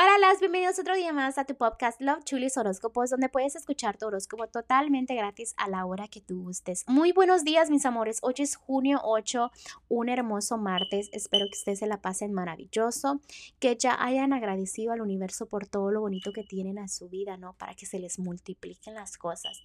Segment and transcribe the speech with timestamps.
[0.00, 3.98] Hola, las bienvenidos otro día más a tu podcast Love Chulis Horóscopos, donde puedes escuchar
[3.98, 6.84] tu horóscopo totalmente gratis a la hora que tú gustes.
[6.86, 8.20] Muy buenos días, mis amores.
[8.22, 9.50] Hoy es junio 8,
[9.88, 11.08] un hermoso martes.
[11.10, 13.20] Espero que ustedes se la pasen maravilloso,
[13.58, 17.36] que ya hayan agradecido al universo por todo lo bonito que tienen en su vida,
[17.36, 17.54] ¿no?
[17.54, 19.60] Para que se les multipliquen las cosas.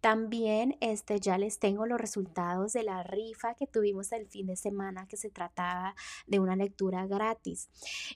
[0.00, 4.54] También este, ya les tengo los resultados de la rifa que tuvimos el fin de
[4.54, 5.96] semana, que se trataba
[6.28, 7.68] de una lectura gratis.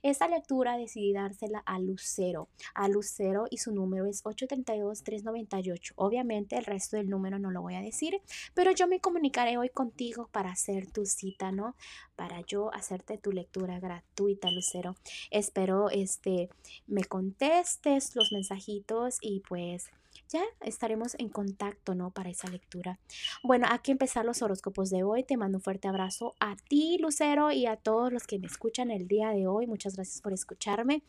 [0.04, 5.92] Esta lectura decidí darse a Lucero, a Lucero y su número es 832-398.
[5.96, 8.20] Obviamente el resto del número no lo voy a decir,
[8.54, 11.74] pero yo me comunicaré hoy contigo para hacer tu cita, ¿no?
[12.16, 14.96] Para yo hacerte tu lectura gratuita, Lucero.
[15.30, 16.48] Espero este
[16.87, 19.90] me contestes los mensajitos y pues
[20.28, 22.10] ya estaremos en contacto, ¿no?
[22.10, 22.98] Para esa lectura.
[23.42, 25.24] Bueno, aquí empezar los horóscopos de hoy.
[25.24, 28.91] Te mando un fuerte abrazo a ti, Lucero, y a todos los que me escuchan
[28.91, 29.66] el día de hoy.
[29.66, 31.02] Muchas gracias por escucharme.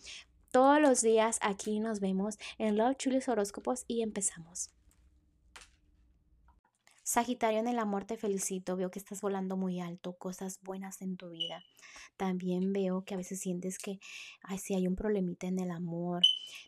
[0.51, 4.78] Todos los días aquí nos vemos en Love Chulis Horóscopos y empezamos.
[7.09, 11.17] Sagitario en el amor te felicito, veo que estás volando muy alto, cosas buenas en
[11.17, 11.63] tu vida.
[12.17, 13.99] También veo que a veces sientes que,
[14.43, 16.21] ay, si hay un problemita en el amor,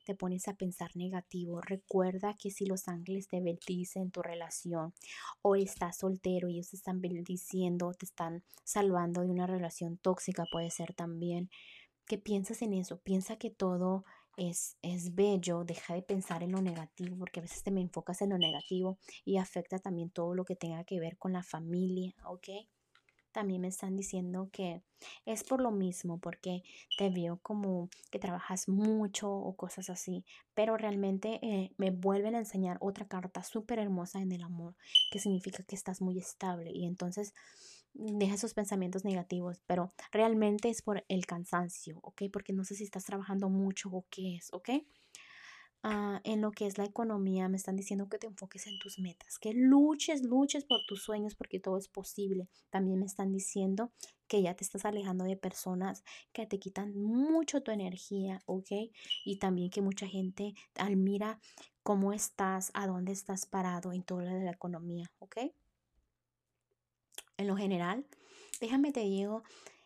[0.03, 1.61] te pones a pensar negativo.
[1.61, 4.95] Recuerda que si los ángeles te bendicen tu relación
[5.43, 10.45] o estás soltero y ellos te están bendiciendo, te están salvando de una relación tóxica,
[10.51, 11.51] puede ser también
[12.07, 14.05] que piensas en eso, piensa que todo
[14.37, 18.21] es, es bello, deja de pensar en lo negativo, porque a veces te me enfocas
[18.21, 22.13] en lo negativo y afecta también todo lo que tenga que ver con la familia,
[22.25, 22.49] ¿ok?
[23.31, 24.83] También me están diciendo que
[25.25, 26.63] es por lo mismo, porque
[26.97, 32.39] te veo como que trabajas mucho o cosas así, pero realmente eh, me vuelven a
[32.39, 34.75] enseñar otra carta súper hermosa en el amor,
[35.11, 37.33] que significa que estás muy estable y entonces
[37.93, 42.23] deja esos pensamientos negativos, pero realmente es por el cansancio, ¿ok?
[42.31, 44.69] Porque no sé si estás trabajando mucho o qué es, ¿ok?
[45.83, 48.99] Ah, en lo que es la economía, me están diciendo que te enfoques en tus
[48.99, 52.47] metas, que luches, luches por tus sueños porque todo es posible.
[52.69, 53.91] También me están diciendo
[54.27, 56.03] que ya te estás alejando de personas
[56.33, 58.91] que te quitan mucho tu energía, ¿ok?
[59.25, 61.39] Y también que mucha gente admira
[61.81, 65.37] cómo estás, a dónde estás parado en todo lo de la economía, ¿ok?
[67.41, 68.05] En lo general.
[68.59, 69.43] Déjame te digo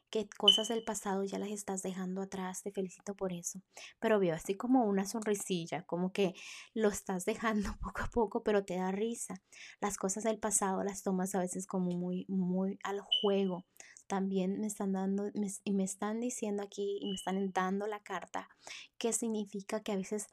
[0.10, 3.62] que cosas del pasado ya las estás dejando atrás, te felicito por eso.
[4.00, 6.34] Pero veo así como una sonrisilla, como que
[6.74, 9.42] lo estás dejando poco a poco, pero te da risa.
[9.82, 13.66] Las cosas del pasado las tomas a veces como muy, muy al juego.
[14.08, 15.32] También me están dando,
[15.64, 18.48] y me están diciendo aquí, y me están dando la carta,
[18.98, 20.28] que significa que a veces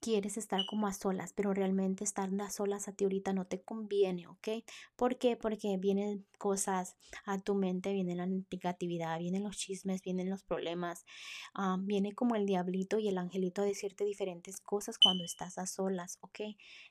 [0.00, 3.60] quieres estar como a solas, pero realmente estar a solas a ti ahorita no te
[3.60, 4.48] conviene, ¿ok?
[4.96, 5.36] ¿Por qué?
[5.36, 6.96] Porque vienen cosas
[7.26, 11.04] a tu mente, viene la negatividad, vienen los chismes, vienen los problemas,
[11.54, 15.66] ah, viene como el diablito y el angelito a decirte diferentes cosas cuando estás a
[15.66, 16.40] solas, ¿ok?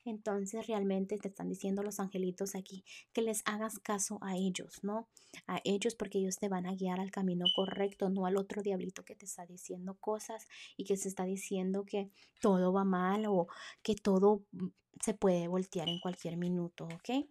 [0.05, 5.07] Entonces realmente te están diciendo los angelitos aquí que les hagas caso a ellos, ¿no?
[5.47, 9.03] A ellos porque ellos te van a guiar al camino correcto, no al otro diablito
[9.03, 10.45] que te está diciendo cosas
[10.77, 13.47] y que se está diciendo que todo va mal o
[13.81, 14.67] que todo mm,
[15.01, 17.25] se puede voltear en cualquier minuto, ¿ok?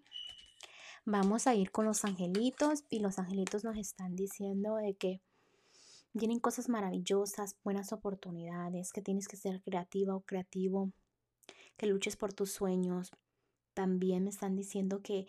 [1.05, 5.21] Vamos a ir con los angelitos y los angelitos nos están diciendo de que
[6.13, 10.93] vienen cosas maravillosas, buenas oportunidades, que tienes que ser creativa o creativo,
[11.77, 13.13] que luches por tus sueños.
[13.75, 15.27] También me están diciendo que,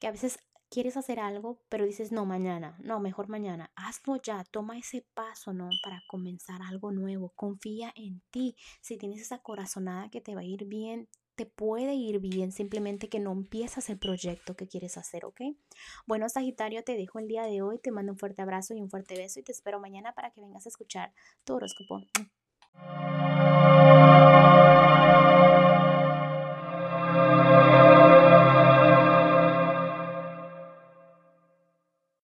[0.00, 0.38] que a veces
[0.68, 5.52] quieres hacer algo, pero dices, no, mañana, no, mejor mañana, hazlo ya, toma ese paso,
[5.52, 5.68] ¿no?
[5.82, 8.56] Para comenzar algo nuevo, confía en ti.
[8.80, 13.08] Si tienes esa corazonada que te va a ir bien, te puede ir bien, simplemente
[13.08, 15.42] que no empiezas el proyecto que quieres hacer, ¿ok?
[16.06, 18.88] Bueno, Sagitario, te dejo el día de hoy, te mando un fuerte abrazo y un
[18.90, 21.12] fuerte beso y te espero mañana para que vengas a escuchar
[21.44, 22.00] tu horóscopo.